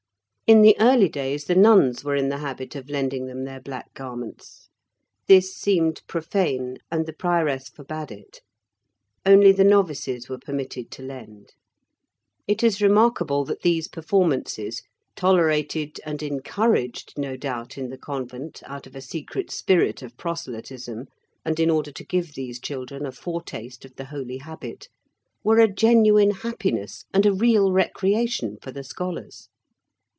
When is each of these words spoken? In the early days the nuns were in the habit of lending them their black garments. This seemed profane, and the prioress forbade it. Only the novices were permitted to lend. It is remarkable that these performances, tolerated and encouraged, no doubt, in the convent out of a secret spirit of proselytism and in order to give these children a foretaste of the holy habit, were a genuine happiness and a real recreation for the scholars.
In 0.47 0.63
the 0.63 0.75
early 0.81 1.07
days 1.07 1.45
the 1.45 1.55
nuns 1.55 2.03
were 2.03 2.17
in 2.17 2.27
the 2.27 2.39
habit 2.39 2.75
of 2.75 2.89
lending 2.89 3.25
them 3.25 3.45
their 3.45 3.61
black 3.61 3.93
garments. 3.93 4.67
This 5.27 5.55
seemed 5.55 6.01
profane, 6.07 6.75
and 6.91 7.05
the 7.05 7.13
prioress 7.13 7.69
forbade 7.69 8.11
it. 8.11 8.41
Only 9.25 9.53
the 9.53 9.63
novices 9.63 10.27
were 10.27 10.37
permitted 10.39 10.91
to 10.91 11.03
lend. 11.03 11.53
It 12.49 12.63
is 12.63 12.81
remarkable 12.81 13.45
that 13.45 13.61
these 13.61 13.87
performances, 13.87 14.83
tolerated 15.15 16.01
and 16.05 16.21
encouraged, 16.21 17.13
no 17.15 17.37
doubt, 17.37 17.77
in 17.77 17.87
the 17.87 17.97
convent 17.97 18.61
out 18.65 18.85
of 18.85 18.93
a 18.93 18.99
secret 19.01 19.51
spirit 19.51 20.01
of 20.01 20.17
proselytism 20.17 21.05
and 21.45 21.59
in 21.61 21.69
order 21.69 21.93
to 21.93 22.03
give 22.03 22.33
these 22.33 22.59
children 22.59 23.05
a 23.05 23.13
foretaste 23.13 23.85
of 23.85 23.95
the 23.95 24.03
holy 24.07 24.39
habit, 24.39 24.89
were 25.45 25.59
a 25.59 25.71
genuine 25.73 26.31
happiness 26.31 27.05
and 27.13 27.25
a 27.25 27.31
real 27.33 27.71
recreation 27.71 28.57
for 28.61 28.73
the 28.73 28.83
scholars. 28.83 29.47